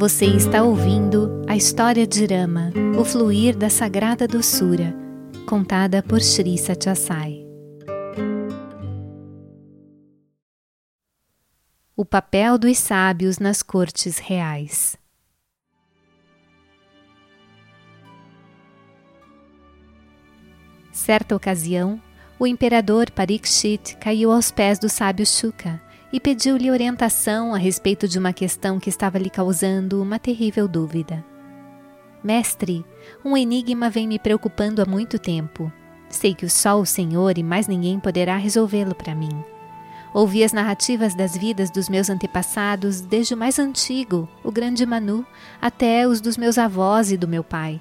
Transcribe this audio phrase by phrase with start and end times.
[0.00, 4.96] Você está ouvindo a história de Rama, o fluir da sagrada doçura,
[5.46, 7.46] contada por Sri Satyasai.
[11.94, 14.96] O papel dos sábios nas cortes reais.
[20.90, 22.00] Certa ocasião,
[22.38, 25.78] o imperador Parikshit caiu aos pés do sábio Shuka
[26.12, 31.24] e pediu-lhe orientação a respeito de uma questão que estava lhe causando uma terrível dúvida.
[32.22, 32.84] Mestre,
[33.24, 35.72] um enigma vem me preocupando há muito tempo.
[36.08, 39.44] Sei que só o Senhor e mais ninguém poderá resolvê-lo para mim.
[40.12, 45.24] Ouvi as narrativas das vidas dos meus antepassados desde o mais antigo, o grande Manu,
[45.62, 47.80] até os dos meus avós e do meu pai.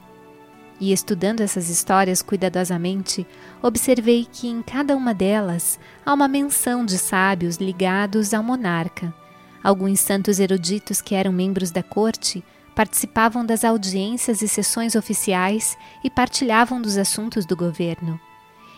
[0.79, 3.27] E estudando essas histórias cuidadosamente,
[3.61, 9.13] observei que em cada uma delas há uma menção de sábios ligados ao monarca.
[9.61, 16.09] Alguns santos eruditos que eram membros da corte participavam das audiências e sessões oficiais e
[16.09, 18.17] partilhavam dos assuntos do governo.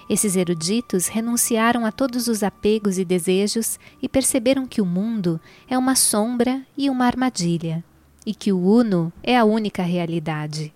[0.09, 5.77] Esses eruditos renunciaram a todos os apegos e desejos e perceberam que o mundo é
[5.77, 7.83] uma sombra e uma armadilha,
[8.25, 10.73] e que o Uno é a única realidade.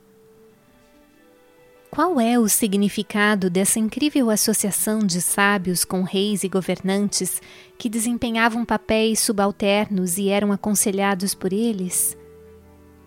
[1.96, 7.42] Qual é o significado dessa incrível associação de sábios com reis e governantes
[7.78, 12.18] que desempenhavam papéis subalternos e eram aconselhados por eles?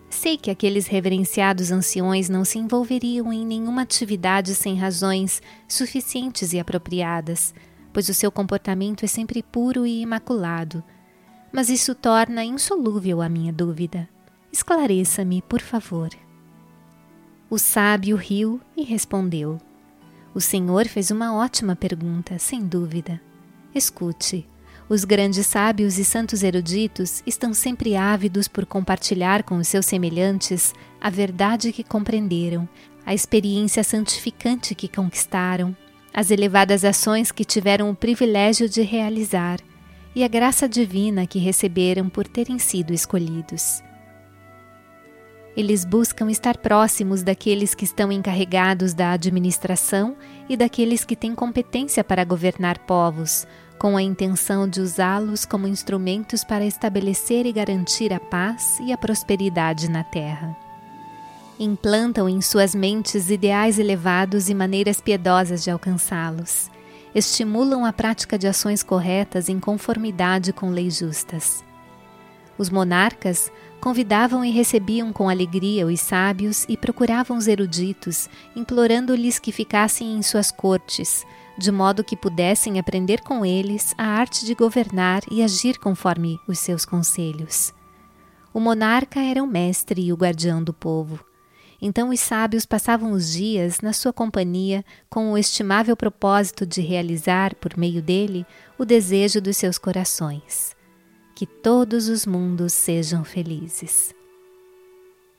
[0.09, 6.59] Sei que aqueles reverenciados anciões não se envolveriam em nenhuma atividade sem razões suficientes e
[6.59, 7.53] apropriadas,
[7.93, 10.83] pois o seu comportamento é sempre puro e imaculado.
[11.53, 14.09] Mas isso torna insolúvel a minha dúvida.
[14.51, 16.09] Esclareça-me, por favor.
[17.49, 19.57] O sábio riu e respondeu:
[20.35, 23.19] O senhor fez uma ótima pergunta, sem dúvida.
[23.73, 24.47] Escute.
[24.87, 30.73] Os grandes sábios e santos eruditos estão sempre ávidos por compartilhar com os seus semelhantes
[31.01, 32.69] a verdade que compreenderam,
[33.03, 35.75] a experiência santificante que conquistaram,
[36.13, 39.59] as elevadas ações que tiveram o privilégio de realizar
[40.15, 43.81] e a graça divina que receberam por terem sido escolhidos.
[45.59, 50.15] Eles buscam estar próximos daqueles que estão encarregados da administração
[50.47, 53.45] e daqueles que têm competência para governar povos,
[53.77, 58.97] com a intenção de usá-los como instrumentos para estabelecer e garantir a paz e a
[58.97, 60.55] prosperidade na terra.
[61.59, 66.71] Implantam em suas mentes ideais elevados e maneiras piedosas de alcançá-los.
[67.13, 71.65] Estimulam a prática de ações corretas em conformidade com leis justas.
[72.57, 79.53] Os monarcas Convidavam e recebiam com alegria os sábios e procuravam os eruditos, implorando-lhes que
[79.53, 81.25] ficassem em suas cortes,
[81.57, 86.59] de modo que pudessem aprender com eles a arte de governar e agir conforme os
[86.59, 87.73] seus conselhos.
[88.53, 91.23] O monarca era o mestre e o guardião do povo.
[91.81, 97.55] Então os sábios passavam os dias na sua companhia com o estimável propósito de realizar,
[97.55, 98.45] por meio dele,
[98.77, 100.77] o desejo dos seus corações
[101.39, 104.13] que todos os mundos sejam felizes.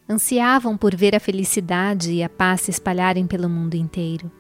[0.09, 4.33] Ansiavam por ver a felicidade e a paz se espalharem pelo mundo inteiro.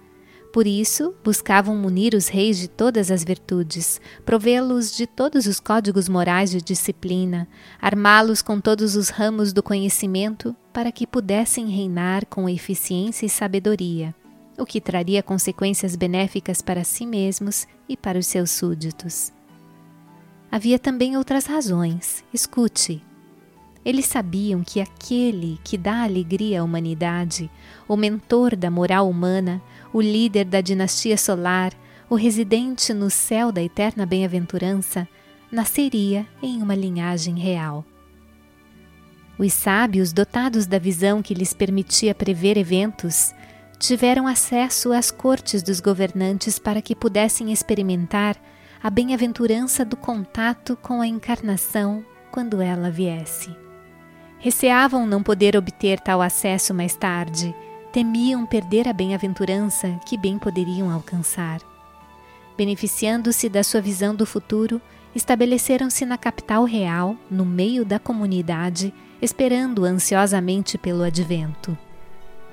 [0.55, 6.09] Por isso, buscavam munir os reis de todas as virtudes, provê-los de todos os códigos
[6.09, 7.47] morais de disciplina,
[7.79, 14.15] armá-los com todos os ramos do conhecimento para que pudessem reinar com eficiência e sabedoria,
[14.57, 19.31] o que traria consequências benéficas para si mesmos e para os seus súditos.
[20.51, 22.25] Havia também outras razões.
[22.35, 23.03] Escute.
[23.85, 27.51] Eles sabiam que aquele que dá alegria à humanidade,
[27.89, 29.63] o mentor da moral humana,
[29.93, 31.73] o líder da dinastia solar,
[32.09, 35.09] o residente no céu da eterna bem-aventurança,
[35.51, 37.85] nasceria em uma linhagem real.
[39.39, 43.33] Os sábios, dotados da visão que lhes permitia prever eventos,
[43.79, 48.37] tiveram acesso às cortes dos governantes para que pudessem experimentar
[48.83, 53.55] a bem-aventurança do contato com a encarnação quando ela viesse.
[54.39, 57.55] Receavam não poder obter tal acesso mais tarde,
[57.93, 61.61] temiam perder a bem-aventurança que bem poderiam alcançar.
[62.57, 64.81] Beneficiando-se da sua visão do futuro,
[65.15, 71.77] estabeleceram-se na capital real, no meio da comunidade, esperando ansiosamente pelo advento.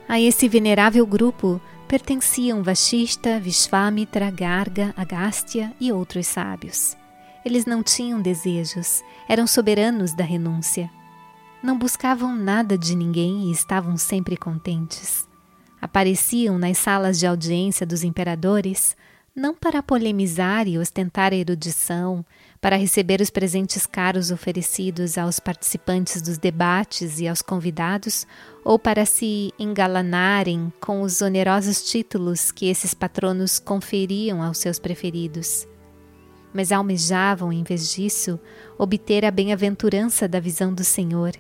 [0.10, 6.98] A esse venerável grupo pertenciam Vashista, Vishvamitra, Garga, Agastya e outros sábios.
[7.46, 10.90] Eles não tinham desejos, eram soberanos da renúncia.
[11.64, 15.28] Não buscavam nada de ninguém e estavam sempre contentes.
[15.82, 18.96] Apareciam nas salas de audiência dos imperadores,
[19.34, 22.26] não para polemizar e ostentar a erudição,
[22.60, 28.26] para receber os presentes caros oferecidos aos participantes dos debates e aos convidados,
[28.64, 35.68] ou para se engalanarem com os onerosos títulos que esses patronos conferiam aos seus preferidos.
[36.54, 38.40] Mas almejavam, em vez disso,
[38.78, 41.34] obter a bem-aventurança da visão do Senhor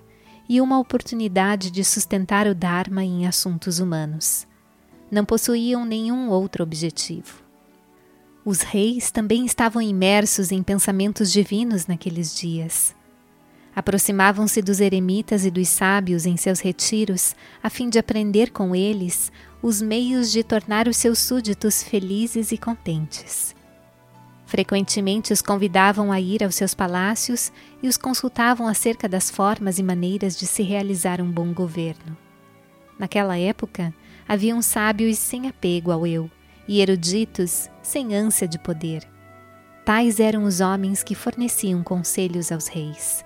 [0.48, 4.48] e uma oportunidade de sustentar o Dharma em assuntos humanos.
[5.10, 7.47] Não possuíam nenhum outro objetivo.
[8.50, 12.96] Os reis também estavam imersos em pensamentos divinos naqueles dias.
[13.76, 19.34] Aproximavam-se dos eremitas e dos sábios em seus retiros, a fim de aprender com eles
[19.62, 23.54] os meios de tornar os seus súditos felizes e contentes.
[24.46, 27.52] Frequentemente os convidavam a ir aos seus palácios
[27.84, 32.16] e os consultavam acerca das formas e maneiras de se realizar um bom governo.
[32.98, 33.94] Naquela época,
[34.26, 36.32] haviam sábios sem apego ao eu,
[36.68, 39.08] e eruditos sem ânsia de poder.
[39.86, 43.24] Tais eram os homens que forneciam conselhos aos reis.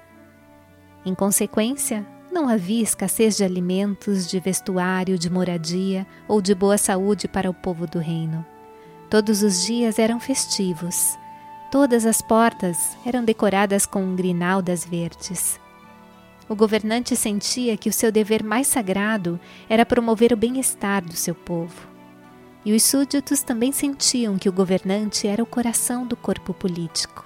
[1.04, 7.28] Em consequência, não havia escassez de alimentos, de vestuário, de moradia ou de boa saúde
[7.28, 8.46] para o povo do reino.
[9.10, 11.18] Todos os dias eram festivos.
[11.72, 15.60] Todas as portas eram decoradas com grinaldas verdes.
[16.48, 21.34] O governante sentia que o seu dever mais sagrado era promover o bem-estar do seu
[21.34, 21.91] povo
[22.64, 27.26] e os súditos também sentiam que o governante era o coração do corpo político.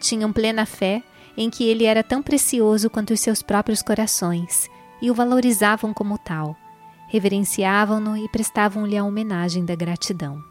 [0.00, 1.02] Tinham plena fé
[1.36, 4.68] em que ele era tão precioso quanto os seus próprios corações
[5.02, 6.56] e o valorizavam como tal,
[7.08, 10.42] reverenciavam-no e prestavam-lhe a homenagem da gratidão.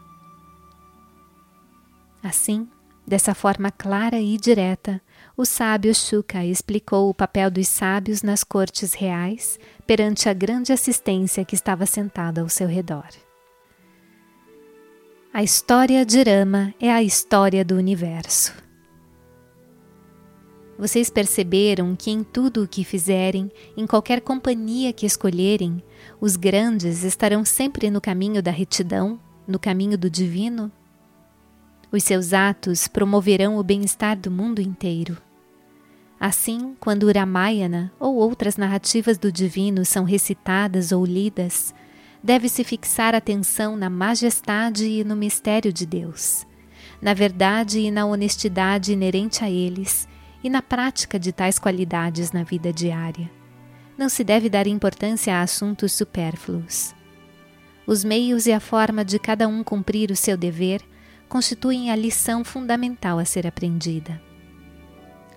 [2.22, 2.68] Assim,
[3.06, 5.00] dessa forma clara e direta,
[5.36, 11.44] o sábio Shuka explicou o papel dos sábios nas cortes reais perante a grande assistência
[11.44, 13.08] que estava sentada ao seu redor.
[15.36, 18.54] A história de Rama é a história do universo.
[20.78, 25.82] Vocês perceberam que em tudo o que fizerem, em qualquer companhia que escolherem,
[26.20, 30.70] os grandes estarão sempre no caminho da retidão, no caminho do divino?
[31.90, 35.18] Os seus atos promoverão o bem-estar do mundo inteiro.
[36.20, 41.74] Assim, quando Ramayana ou outras narrativas do divino são recitadas ou lidas,
[42.24, 46.46] deve-se fixar atenção na majestade e no mistério de Deus,
[47.00, 50.08] na verdade e na honestidade inerente a eles
[50.42, 53.30] e na prática de tais qualidades na vida diária.
[53.98, 56.94] Não se deve dar importância a assuntos supérfluos.
[57.86, 60.80] Os meios e a forma de cada um cumprir o seu dever
[61.28, 64.18] constituem a lição fundamental a ser aprendida.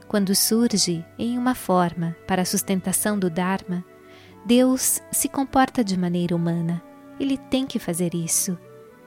[0.07, 3.83] Quando surge, em uma forma, para a sustentação do Dharma,
[4.48, 6.82] Deus se comporta de maneira humana.
[7.20, 8.58] Ele tem que fazer isso.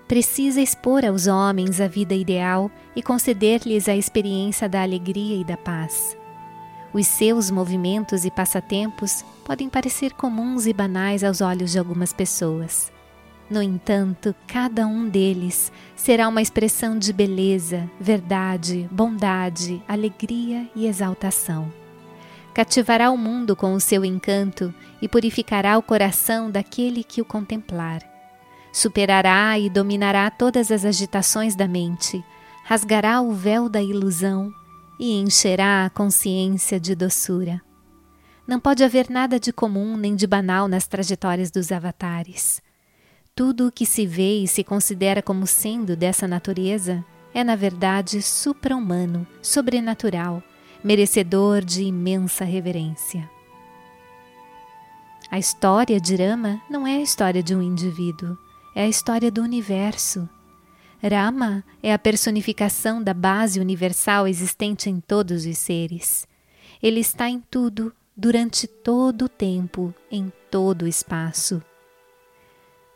[0.07, 5.57] Precisa expor aos homens a vida ideal e conceder-lhes a experiência da alegria e da
[5.57, 6.15] paz.
[6.93, 12.93] Os seus movimentos e passatempos podem parecer comuns e banais aos olhos de algumas pessoas.
[13.49, 21.81] No entanto, cada um deles será uma expressão de beleza, verdade, bondade, alegria e exaltação
[22.61, 28.03] cativará o mundo com o seu encanto e purificará o coração daquele que o contemplar.
[28.71, 32.23] Superará e dominará todas as agitações da mente,
[32.67, 34.53] rasgará o véu da ilusão
[34.99, 37.63] e encherá a consciência de doçura.
[38.47, 42.61] Não pode haver nada de comum nem de banal nas trajetórias dos avatares.
[43.35, 47.03] Tudo o que se vê e se considera como sendo dessa natureza
[47.33, 50.43] é, na verdade, supra-humano, sobrenatural,
[50.83, 53.29] merecedor de imensa reverência.
[55.31, 58.37] A história de Rama não é a história de um indivíduo,
[58.75, 60.29] é a história do universo.
[61.03, 66.27] Rama é a personificação da base universal existente em todos os seres.
[66.83, 71.63] Ele está em tudo, durante todo o tempo, em todo o espaço.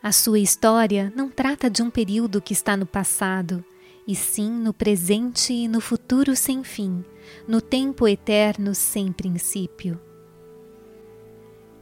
[0.03, 3.65] A sua história não trata de um período que está no passado,
[4.07, 7.05] e sim no presente e no futuro sem fim,
[7.49, 10.01] no tempo eterno sem princípio.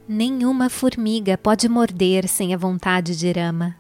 [0.06, 3.76] Nenhuma formiga pode morder sem a vontade de Rama.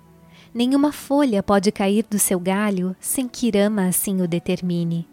[0.54, 5.08] Nenhuma folha pode cair do seu galho sem que Rama assim o determine.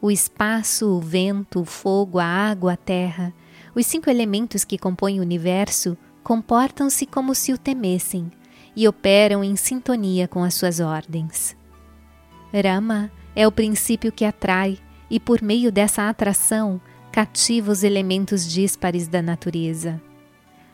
[0.00, 3.34] O espaço, o vento, o fogo, a água, a terra,
[3.74, 8.30] os cinco elementos que compõem o universo, comportam-se como se o temessem
[8.74, 11.56] e operam em sintonia com as suas ordens.
[12.52, 14.78] Rama é o princípio que atrai
[15.08, 16.80] e, por meio dessa atração,
[17.12, 20.00] cativa os elementos díspares da natureza.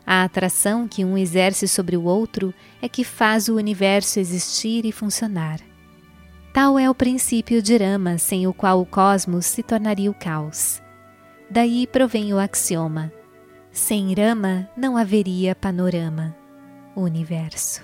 [0.05, 4.91] A atração que um exerce sobre o outro é que faz o universo existir e
[4.91, 5.59] funcionar.
[6.53, 10.81] Tal é o princípio de Rama, sem o qual o cosmos se tornaria o caos.
[11.51, 13.11] Daí provém o axioma:
[13.71, 16.35] sem Rama não haveria panorama,
[16.95, 17.83] universo.